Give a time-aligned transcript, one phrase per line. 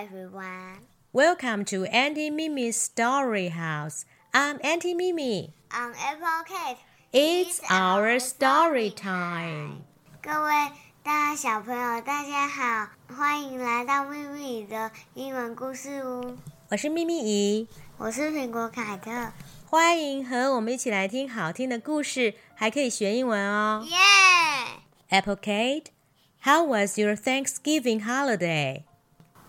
[0.00, 0.86] everyone.
[1.12, 4.06] Welcome to Auntie Mimi's Story House.
[4.32, 5.52] I'm Auntie Mimi.
[5.70, 6.78] I'm Apple Kate.
[7.12, 9.82] It's our story time.
[10.22, 10.52] 各位
[11.02, 16.38] 大小朋友，大家好，欢迎来到秘密的英文故事屋。
[16.70, 19.10] 我是秘密姨，我是苹果凯特，
[19.66, 23.86] 欢迎和我们一起来听好听的故事，还可以学英文哦。
[23.86, 23.96] 耶
[25.10, 25.88] Apple Kate,
[26.44, 28.84] how was your Thanksgiving holiday?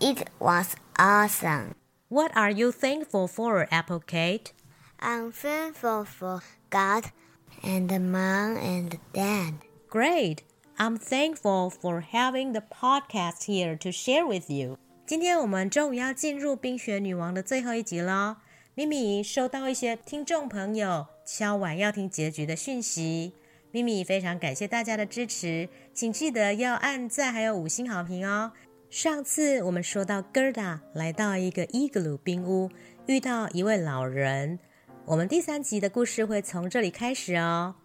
[0.04, 1.76] It was awesome.
[2.08, 4.52] What are you thankful for, Apple Kate?
[4.98, 7.12] I'm thankful for God
[7.62, 9.54] and Mom and Dad.
[9.88, 10.42] Great.
[10.76, 14.76] I'm thankful for having the podcast here to share with you.
[15.06, 18.38] 今天我们终于要进入《冰雪女王》的最后一集了。
[18.74, 23.34] 咪咪收到一些听众朋友敲碗要听结局的讯息，
[23.70, 28.50] 咪咪非常感谢大家的支持，请记得要按赞还有五星好评哦。
[28.92, 32.70] 上次我们说到 Gerda 来到一个伊格鲁冰屋，
[33.06, 34.58] 遇到一位老人。
[35.06, 37.76] 我们第三集的故事会从这里开始哦。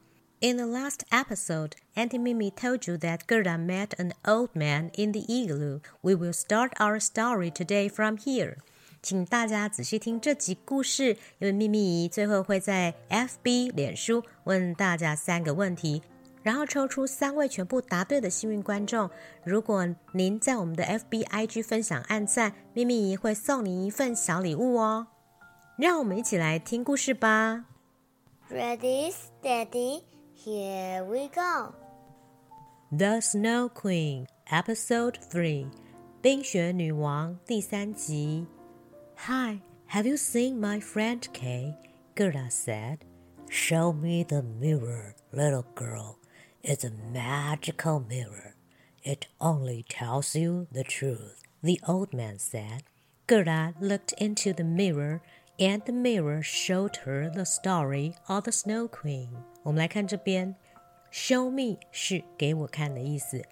[0.42, 5.14] In the last episode, Auntie Mimi told you that Gerda met an old man in
[5.14, 5.80] the igloo.
[6.02, 8.58] We will start our story today from here.
[9.02, 16.02] 请大家仔细听这集故事，因为秘密最后会在 FB 脸书问大家三个问题，
[16.47, 19.09] 然后抽出三位全部答对的幸运观众。
[19.45, 25.07] 如果您在我们的 FB、IG 分享按赞，秘密姨会送您一份小礼物哦。
[25.77, 27.65] 让我们一起来听故事吧。
[28.51, 30.03] Ready, steady,
[30.37, 31.75] here we go.
[32.95, 35.67] The Snow Queen Episode Three，
[36.21, 38.47] 冰雪女王第三集。
[39.17, 41.75] Hi, have you seen my friend Kay?
[42.15, 42.99] Gerda said.
[43.49, 46.17] Show me the mirror, little girl.
[46.63, 48.55] It's a magical mirror.
[49.03, 52.85] It only tells you the truth, the old man said.
[53.27, 55.21] Gerda looked into the mirror,
[55.59, 59.29] and the mirror showed her the story of the Snow Queen.
[59.65, 60.55] 我们来看这边，
[61.13, 63.43] show me 是给我看的意思，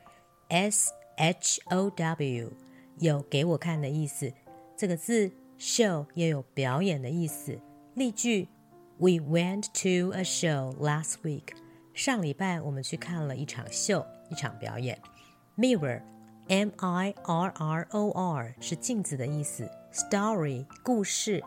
[0.49, 2.53] s h o w
[2.99, 4.33] 有给我看的意思。
[4.77, 7.59] 这个字 show 也有表演的意思。
[7.95, 8.49] 例句：
[8.99, 11.55] We went to a show last week.
[11.96, 15.00] 上礼拜我们去看了一场秀，一场表演。
[15.58, 16.02] Mirror,
[16.50, 19.72] M I R R O R 是镜子的意思。
[19.94, 21.42] Story 故事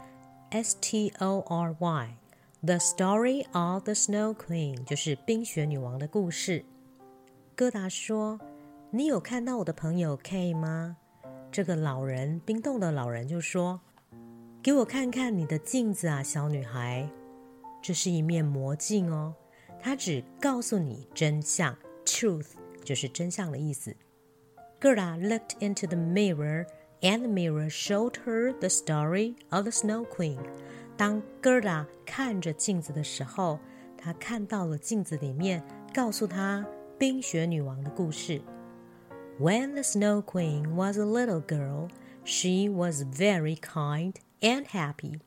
[0.48, 2.16] ，S T O R Y
[2.62, 6.64] The Story of the Snow Queen 就是冰雪女王的故事。
[7.54, 8.40] 戈达说
[8.90, 10.96] ：“你有看到我的朋友 K 吗？”
[11.52, 13.82] 这个老人，冰冻的老人就说
[14.62, 17.06] ：“给我看看你的镜子啊，小女孩。
[17.82, 19.34] 这是一面魔镜哦，
[19.81, 21.75] 它只告诉你真相，
[22.05, 22.51] truth
[22.83, 23.95] 就是真相的意思。”
[24.79, 26.65] Gerda looked into the mirror,
[27.01, 30.39] and the mirror showed her the story of the Snow Queen.
[30.97, 33.59] 当 Gerda 看着镜子的时候，
[33.97, 35.63] 她看到了镜子里面
[35.93, 36.65] 告诉她
[36.97, 38.41] 冰雪女王的故事。
[39.39, 41.89] When the Snow Queen was a little girl,
[42.23, 45.19] she was very kind and happy.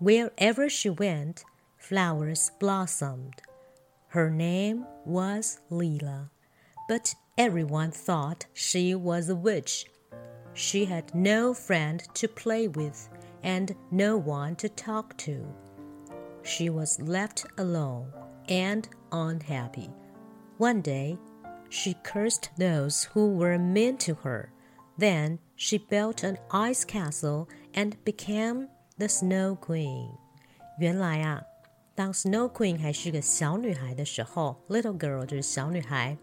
[0.00, 1.38] Wherever she went,
[1.78, 3.38] flowers blossomed.
[4.08, 6.30] Her name was Leela,
[6.88, 9.86] but everyone thought she was a witch.
[10.52, 13.08] She had no friend to play with
[13.42, 15.44] and no one to talk to.
[16.42, 18.12] She was left alone
[18.48, 19.90] and unhappy.
[20.58, 21.18] One day,
[21.68, 24.52] she cursed those who were mean to her.
[24.96, 30.16] Then she built an ice castle and became the Snow Queen.
[30.78, 31.40] 原来啊，
[31.98, 36.18] 当 Snow Queen 还是个小女孩的时候，Little Girl 就是小女孩，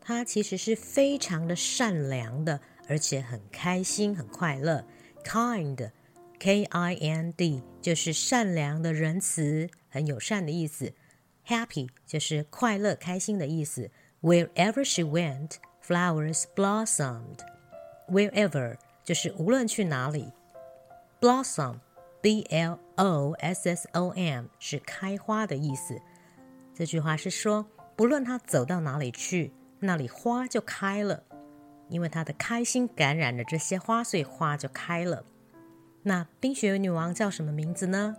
[0.00, 4.84] 她其实是非常的善良的，而且很开心、很快乐。
[5.24, 5.90] Kind,
[6.38, 10.94] K-I-N-D 就是善良的、仁慈、很友善的意思。
[11.46, 13.90] Happy 就是快乐、开心的意思。
[14.22, 17.38] Wherever she went, flowers blossomed.
[18.08, 20.32] Wherever 就是无论去哪里。
[21.20, 21.80] Blossom,
[22.24, 23.36] B-L-O-S-S-O-M
[24.58, 26.00] 是开花的意思。
[26.74, 27.66] 这句话是说，
[27.96, 31.22] 不论他走到哪里去，那里花就开了，
[31.88, 35.24] 因为他的开心感染了这些花，所以花就开了。
[36.02, 38.16] 那冰雪女王叫什么名字呢？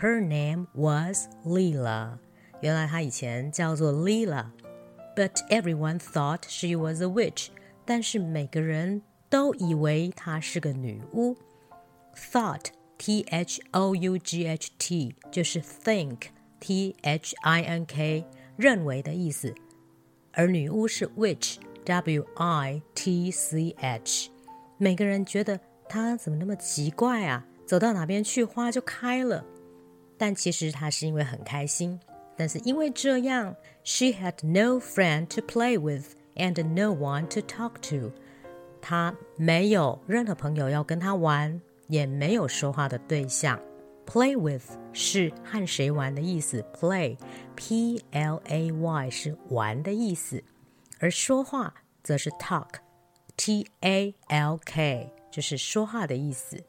[0.00, 2.18] Her name was Lila。
[2.60, 7.48] 原来她以前叫做 Lila，but everyone thought she was a witch。
[7.84, 11.36] 但是每个人都以为她是个女巫。
[12.14, 12.66] Thought
[12.99, 16.17] T H O U G H T 就是 think
[16.59, 18.25] T H I N K
[18.57, 19.55] 认为的意思，
[20.33, 21.55] 而女巫是 witch
[21.85, 24.29] W I T C H。
[24.77, 25.57] 每个人觉得
[25.87, 27.45] 她怎么那么奇怪啊？
[27.65, 29.45] 走到哪边去花就开了。
[30.17, 31.97] 但其实她是因为很开心，
[32.35, 33.55] 但是因为这样
[33.85, 38.11] ，she had no friend to play with and no one to talk to。
[38.81, 41.61] 她没有任何朋友要跟她玩。
[41.88, 43.60] 也没有说话的对象。
[44.06, 50.44] Play with 是和谁玩的意思，play，p l a y 是玩的意思，
[51.00, 51.72] 而说话
[52.02, 56.62] 则是 talk，t a l k 就是说话的意思。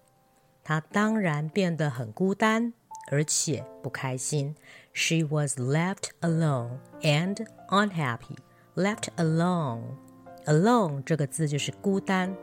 [0.63, 2.73] 他当然变得很孤单，
[3.11, 4.55] 而且不开心。
[4.93, 8.37] She was left alone and unhappy.
[8.75, 12.35] Left alone，alone 这个字就是孤单。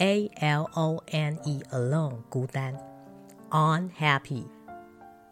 [0.00, 2.74] A L O N E alone 孤单
[3.50, 4.46] ，unhappy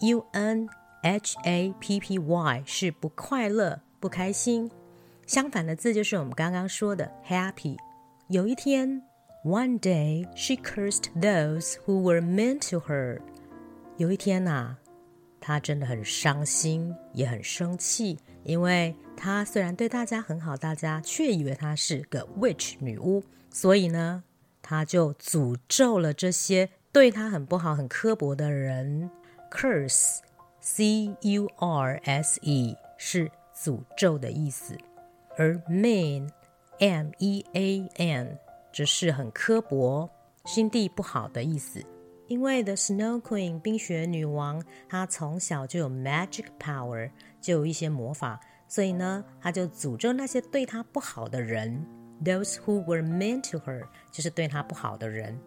[0.00, 0.69] U N
[1.03, 4.70] H A P P Y 是不快乐、不开心。
[5.26, 7.79] 相反的字就是我们刚刚说的 happy。
[8.29, 9.03] 有一天
[9.43, 13.21] ，One day she cursed those who were mean to her。
[13.97, 14.76] 有一天呐，
[15.41, 24.25] 她真的很伤心，也很生气，因为她虽然对大家很好，大家却以为她是个 witch 女巫，所以呢。
[24.69, 29.11] 他就诅咒了这些对他很不好、很刻薄的人。
[29.50, 34.76] Curse，C U R S E 是诅咒的意思，
[35.38, 38.38] 而 mean，M E A N
[38.70, 40.11] 则是很刻薄、
[40.44, 41.82] 心地不好的意思。
[42.26, 47.11] 因为 The Snow Queen 冰雪女王，她从小就有 magic power，
[47.41, 48.38] 就有一些魔法，
[48.69, 51.87] 所以呢，她就诅咒那些对她不好的人。
[52.24, 55.38] Those who were mean to her，就是对她不好的人。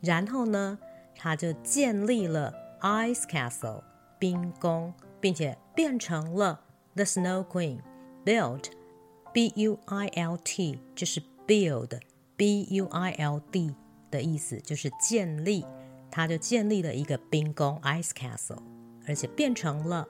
[0.00, 0.78] 然后呢，
[1.14, 2.52] 她就建立了
[2.82, 3.82] Ice Castle
[4.18, 6.60] 冰宫，并且变成了
[6.94, 13.74] The Snow Queen。Built，B U I L T，就是 build，B U I L D
[14.10, 15.64] 的意思，就是建立。
[16.10, 18.58] 她就建立了一个冰宫 Ice Castle，
[19.06, 20.08] 而且变成了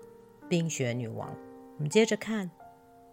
[0.49, 1.37] 冰雪女王。
[1.76, 2.50] 我们接着看，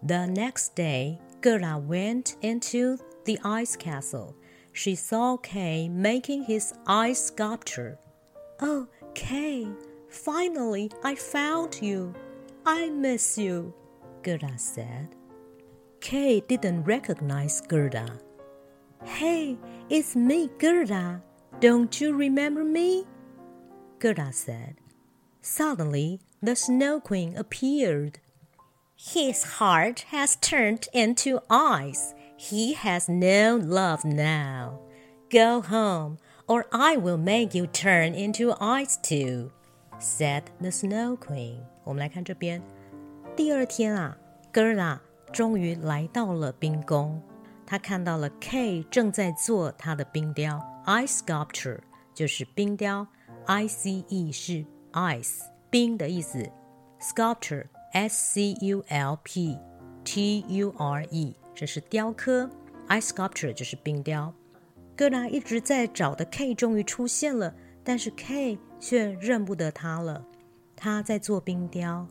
[0.06, 1.18] The next day。
[1.40, 4.35] Gerda went into the ice castle.
[4.73, 7.99] She saw Kay making his ice sculpture.
[8.61, 9.69] Oh, Kay,
[10.08, 12.14] finally I found you.
[12.67, 13.73] I miss you,
[14.23, 15.14] Gerda said.
[16.00, 18.19] Kay didn't recognize Gerda.
[19.05, 19.56] Hey,
[19.88, 21.23] it's me, Gerda.
[21.61, 23.05] Don't you remember me?
[23.99, 24.76] Gerda said.
[25.40, 28.20] Suddenly, the Snow Queen appeared.
[28.98, 32.13] His heart has turned into ice.
[32.38, 34.80] He has no love now.
[35.30, 36.18] Go home,
[36.48, 39.51] or I will make you turn into ice too,"
[40.00, 41.60] said the Snow Queen.
[41.83, 42.62] 我们来看这边，
[43.36, 44.18] 第二天啊，
[44.54, 45.00] Gerda
[45.31, 47.22] 终于来到了冰宫。
[47.65, 51.79] 她看到了 K 正在做他的冰雕，ice sculpture
[52.13, 53.08] 就是冰雕，
[53.46, 56.50] I C E 是 ice 冰的意思，
[57.01, 57.65] sculpture。
[57.93, 59.58] S C U L P
[60.03, 62.50] T U R E，这是雕刻；
[62.88, 64.34] ice sculpture 就是冰雕。
[64.96, 70.25] 戈达一直在找的 K 终于出现了，但是 K 却认不得他了。
[70.75, 72.08] 他在做冰雕。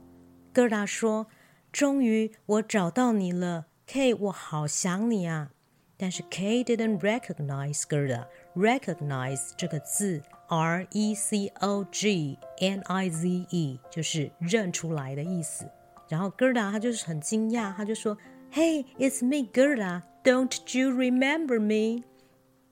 [0.53, 5.51] 戈达说：“终于我找到你了，K，我好想你啊！”
[5.97, 8.27] 但是 K didn't recognize Gerda。
[8.57, 15.71] recognize 这个字，R E C O G N I Z E，就是认出来的意思。
[16.09, 20.03] 然后 Gerda 他就是很惊讶，他就说：“Hey, it's me, Gerda.
[20.23, 22.05] Don't you remember me？”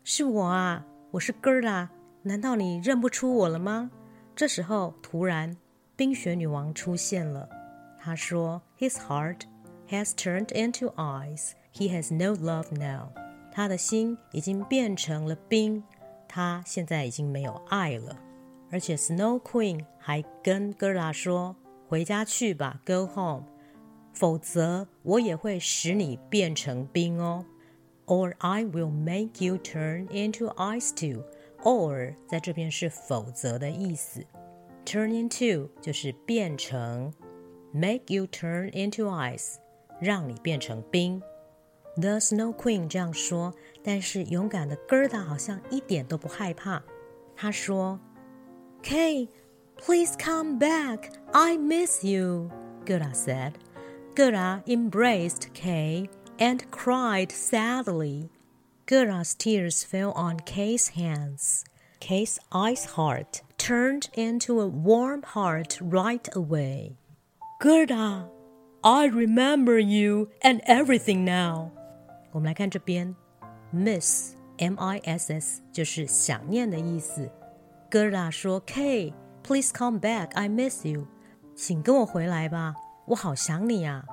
[0.04, 1.88] 是我啊，我是 Gerda。
[2.22, 3.90] 难道你认不出我了吗？
[4.36, 5.56] 这时候，突然
[5.96, 7.48] 冰雪女王出现了。
[7.98, 9.40] 她说：“His heart
[9.88, 11.52] has turned into ice.
[11.72, 13.08] He has no love now.”
[13.55, 15.81] 他的心已经变成了冰，
[16.27, 18.19] 他现在已经没有爱了。
[18.69, 21.55] 而且 Snow Queen 还跟 Gerda 说
[21.87, 23.45] ：“回家去吧，Go home，
[24.11, 27.45] 否则我也会使你变成冰哦。
[28.07, 31.23] Or I will make you turn into ice too。
[31.63, 34.21] Or 在这边是否则的意思
[34.85, 37.13] ，turn into 就是变成
[37.71, 39.55] ，make you turn into ice，
[40.01, 41.21] 让你变成冰。
[41.96, 46.82] The Snow Queen 这样说，但是勇敢的 Gerda 好像一点都不害怕。
[47.36, 48.00] 她说：“
[48.82, 49.28] Kay,
[49.76, 51.10] please come back.
[51.32, 52.50] I miss you,”
[52.86, 53.52] Gerda said.
[54.14, 56.08] Gerda embraced Kay
[56.38, 58.30] and cried sadly.
[58.86, 61.64] Gerda's tears fell on Kay's hands.
[62.00, 66.96] Kay's ice heart turned into a warm heart right away.
[67.60, 68.28] Gerda,
[68.82, 71.72] I remember you and everything now.
[72.35, 73.15] 我们来看这边
[73.73, 77.31] ，miss m i s s 就是想念的意思。
[77.89, 80.31] Gerda 说：“K, please come back.
[80.33, 81.07] I miss you.
[81.55, 82.75] 请跟我回来吧，
[83.07, 84.03] 我好想你啊。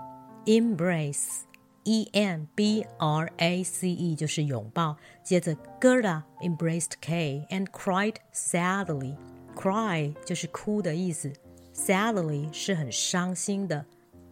[0.45, 1.41] ”Embrace
[1.83, 4.97] e m b r a c e 就是拥抱。
[5.25, 9.17] 接着，Gerda embraced K and cried sadly.
[9.57, 11.33] Cry 就是哭的意思
[11.75, 13.85] ，sadly 是很伤心的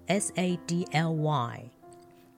[0.07, 1.80] ，s a d l y。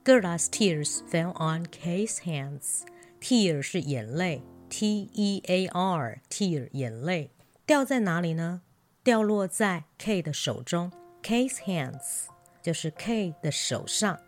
[0.04, 2.82] Gerda's tears fell on Kay's hands.
[3.20, 7.30] Tear 是眼泪，T E A R tear 眼泪
[7.64, 8.62] 掉在哪里呢？
[9.04, 10.90] 掉落在 K 的手中
[11.22, 12.24] ，Kay's hands
[12.60, 14.18] 就是 K 的手上。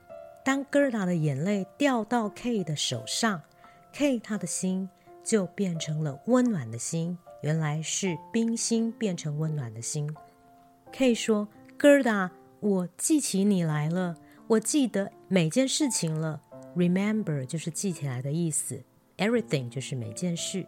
[0.45, 3.43] 当 Gerda 的眼泪掉到 K 的手上
[3.93, 4.89] ，K 他的心
[5.25, 7.19] 就变成了温暖的心。
[7.43, 10.15] 原来是冰心变成温暖的心。
[10.93, 14.17] K 说：“Gerda，我记起你来了。”
[14.48, 16.42] 我记得每件事情了，
[16.76, 18.84] remember 就是记起来的意思，
[19.18, 20.66] everything 就是每件事。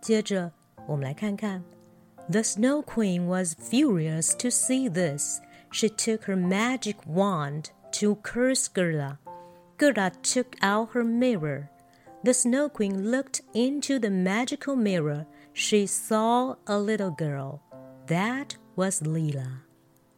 [0.00, 0.52] 接着
[0.86, 1.62] 我们来看看，
[2.30, 5.40] The Snow Queen was furious to see this.
[5.72, 7.66] She took her magic wand
[8.00, 9.18] to curse Gerda.
[9.78, 11.68] Gerda took out her mirror.
[12.22, 15.26] The Snow Queen looked into the magical mirror.
[15.52, 17.62] She saw a little girl.
[18.06, 19.62] That was Lila.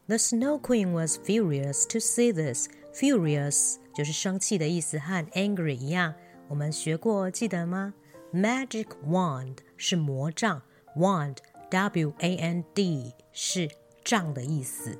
[0.08, 2.68] The Snow Queen was furious to see this.
[2.94, 6.14] Furious 就是生气的意思，和 angry 一样。
[6.48, 7.94] 我们学过，记得吗？
[8.34, 10.60] Magic wand 是魔杖，
[10.96, 11.36] wand
[11.70, 13.70] W A N D 是
[14.04, 14.98] 杖的意思。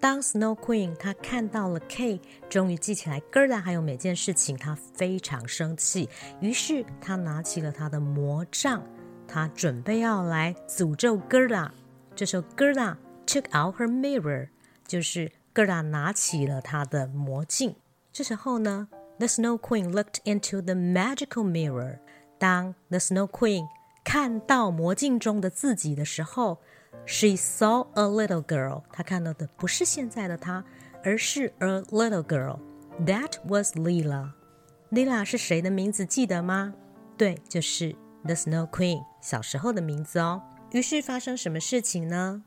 [0.00, 6.08] 当 Snow Queen 她看到了 K，终于记起来 Gerda 还有每件事情，她非常生气。
[6.40, 8.82] 于是她拿起了她的魔杖，
[9.26, 11.70] 她准备要来诅咒 Gerda。
[12.14, 12.96] 这时候 Gerda
[13.28, 14.48] took out her mirror，
[14.86, 17.76] 就是 Gerda 拿起了她的魔镜。
[18.12, 21.98] 这时候呢，The Snow Queen looked into the magical mirror。
[22.38, 23.66] 当 The Snow Queen
[24.04, 26.58] 看到魔镜中的自己的时候，
[27.06, 28.82] She saw a little girl。
[28.92, 30.64] 她看到的不是现在的她，
[31.02, 36.06] 而是 a little girl。That was Lila。Lila 是谁的名字？
[36.06, 36.74] 记得吗？
[37.16, 40.42] 对，就是 The Snow Queen 小时候的名字哦。
[40.72, 42.42] 于是发生什么事情呢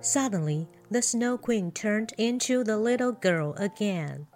[0.00, 4.26] ？Suddenly, the Snow Queen turned into the little girl again.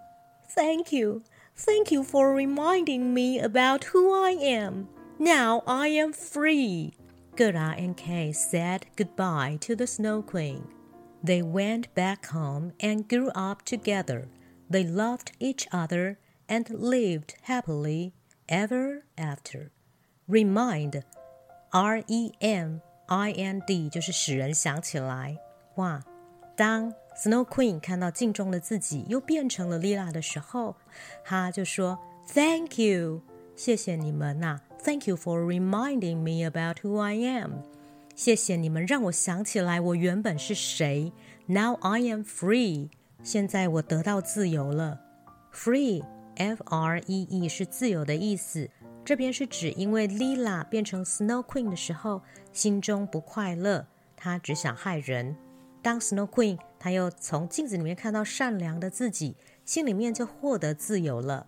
[0.50, 1.22] Thank you,
[1.54, 4.88] thank you for reminding me about who I am.
[5.18, 6.94] Now I am free.
[7.36, 10.66] Gerda and Kay said goodbye to the Snow Queen.
[11.22, 14.28] They went back home and grew up together.
[14.68, 18.14] They loved each other and lived happily
[18.48, 19.70] ever after.
[20.26, 21.04] Remind,
[21.72, 25.38] R E M I N D 就是使人想起来。
[25.75, 26.03] 哇，
[26.55, 30.75] 当 Snow Queen 看到镜中的自己又变成了 Lila 的时候，
[31.23, 31.99] 她就说
[32.33, 33.21] ：“Thank you，
[33.55, 37.63] 谢谢你们呐、啊、！Thank you for reminding me about who I am。
[38.15, 41.11] 谢谢你们让我想起来我原本是谁。
[41.47, 42.89] Now I am free，
[43.21, 45.01] 现在我得到自由了。
[45.53, 48.69] Free，F R E E 是自由的意思。
[49.03, 52.21] 这边是指因为 Lila 变成 Snow Queen 的时候，
[52.53, 55.35] 心中不快乐，她只想害人。
[55.85, 61.45] 当 Snow Queen 她又从镜子里面看到善良的自己，心里面就获得自由了。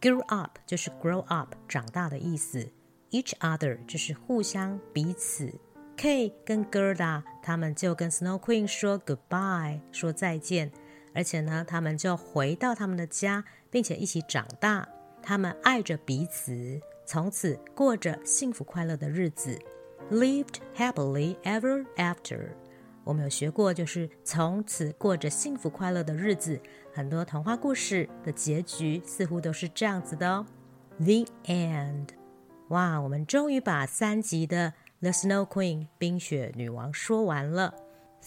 [0.00, 2.70] Grow up 就是 grow up 长大的意思
[3.10, 5.52] ，each other 就是互相彼此。
[5.98, 10.72] K 跟 Gerda 他们就跟 Snow Queen 说 goodbye 说再见，
[11.14, 14.88] 而且呢，他们就回到他们的家，并且一起长大。
[15.22, 19.58] 他们爱着彼此，从此过着幸福快乐的日子
[20.10, 22.48] ，lived happily ever after。
[23.06, 26.60] 我们有学过，就是从此过着幸福快乐的日子。
[26.92, 30.44] 很多童话故事的结局似乎都是这样子的哦。
[30.98, 32.08] The end。
[32.70, 37.74] 哇，我们终于把三集的《The Snow Queen》冰雪女王说完了。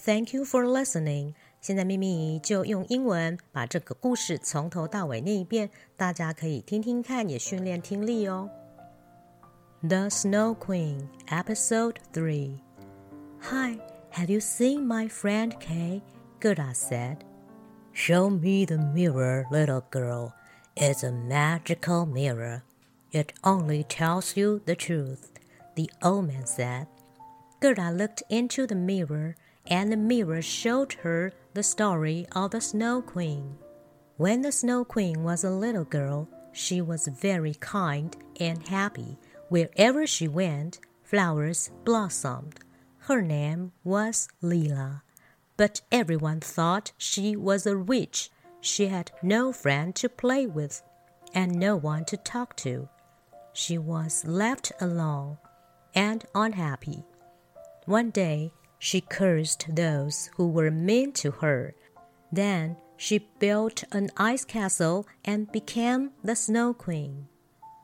[0.05, 1.33] Thank you for listening。
[1.59, 8.49] 现在咪咪就用英文把这个故事从头到尾念一遍，大家可以听听看，也训练听力哦。
[9.81, 12.59] The Snow Queen, Episode 3.
[13.41, 13.77] Hi,
[14.11, 16.01] have you seen my friend Kay?
[16.39, 17.23] Gerda said.
[17.93, 20.33] Show me the mirror, little girl.
[20.75, 22.63] It's a magical mirror.
[23.11, 25.31] It only tells you the truth,
[25.75, 26.87] the old man said.
[27.59, 29.35] Gerda looked into the mirror,
[29.67, 33.57] and the mirror showed her the story of the Snow Queen.
[34.17, 39.17] When the Snow Queen was a little girl, she was very kind and happy.
[39.49, 42.59] Wherever she went, flowers blossomed.
[43.09, 45.01] Her name was Leela.
[45.57, 48.29] But everyone thought she was a witch.
[48.61, 50.83] She had no friend to play with
[51.33, 52.87] and no one to talk to.
[53.51, 55.39] She was left alone
[55.95, 57.03] and unhappy.
[57.85, 61.73] One day, she cursed those who were mean to her.
[62.31, 67.27] Then she built an ice castle and became the Snow Queen.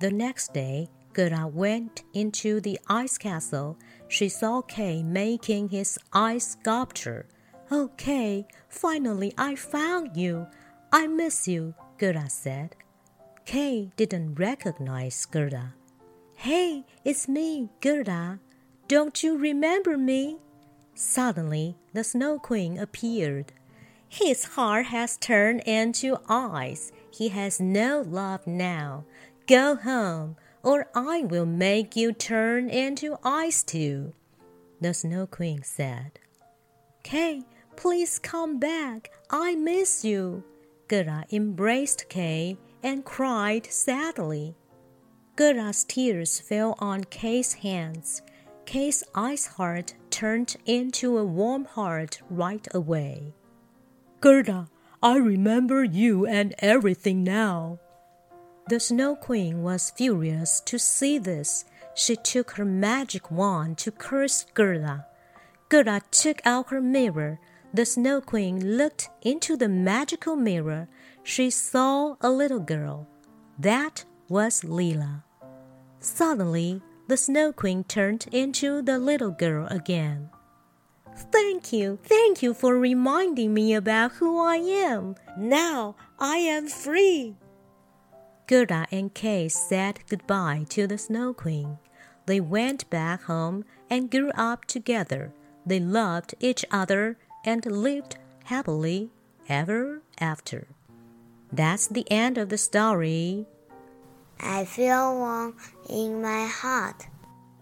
[0.01, 3.77] The next day, Gerda went into the ice castle.
[4.09, 7.25] She saw Kay making his ice sculpture.
[7.71, 10.45] Oh, Kay, finally I found you.
[10.91, 12.75] I miss you, Gerda said.
[13.45, 15.73] Kay didn't recognize Gerda.
[16.35, 18.41] Hey, it's me, Gerda.
[18.89, 20.39] Don't you remember me?
[20.95, 23.53] Suddenly, the Snow Queen appeared.
[24.09, 26.91] His heart has turned into ice.
[27.09, 29.05] He has no love now.
[29.47, 34.13] Go home, or I will make you turn into ice too.
[34.81, 36.19] The Snow Queen said.
[37.03, 37.43] Kay,
[37.75, 39.11] please come back.
[39.29, 40.43] I miss you.
[40.87, 44.55] Gerda embraced Kay and cried sadly.
[45.35, 48.23] Gerda's tears fell on Kay's hands.
[48.65, 53.35] Kay's ice heart turned into a warm heart right away.
[54.19, 54.69] Gerda,
[55.03, 57.79] I remember you and everything now.
[58.67, 61.65] The Snow Queen was furious to see this.
[61.93, 65.05] She took her magic wand to curse Gerda.
[65.69, 67.39] Gerda took out her mirror.
[67.75, 70.87] The Snow Queen looked into the magical mirror.
[71.21, 73.07] She saw a little girl.
[73.59, 75.21] That was Leela.
[75.99, 80.31] Suddenly, the Snow Queen turned into the little girl again.
[81.31, 85.15] Thank you, thank you for reminding me about who I am.
[85.37, 87.35] Now I am free.
[88.46, 91.78] Gerda and Kay said goodbye to the Snow Queen.
[92.26, 95.32] They went back home and grew up together.
[95.64, 99.10] They loved each other and lived happily
[99.48, 100.66] ever after.
[101.52, 103.46] That's the end of the story.
[104.40, 105.56] I feel warm
[105.88, 107.06] in my heart.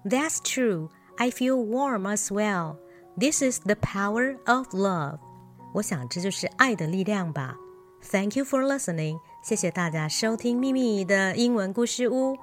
[0.04, 0.90] That's true.
[1.18, 2.78] I feel warm as well.
[3.16, 5.18] This is the power of love.
[5.74, 7.56] 我想这就是爱的力量吧。
[8.02, 9.18] Thank you for listening.
[9.43, 12.37] 谢谢大家收听秘密的英文故事屋。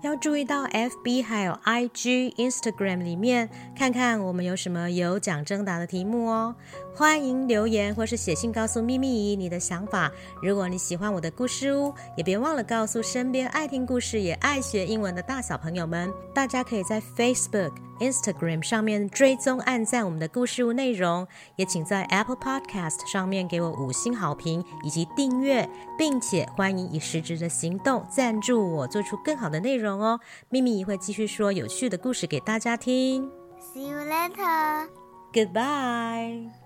[0.00, 6.54] 要注意到 FB 还有 IG、Instagram 里面看看我们有什么有奖征答的题目哦。
[6.94, 10.10] 欢迎留言或是写信告诉咪咪姨你的想法。
[10.42, 16.10] 如果你喜欢我的故事屋，也别忘了告诉身边爱听故事也爱学英文的大小朋友们。
[16.34, 30.20] 大家可以在 Facebook、Instagram 上面追踪、按赞我们的故事屋内容，也请在 Apple Podcast 上面给我五星好评以及订阅，并且欢迎以实质的行动赞助我，做出更好的内容哦。
[30.48, 33.30] 咪咪会继续说有趣的故事给大家听。
[33.58, 34.88] See you later.
[35.32, 36.65] Goodbye.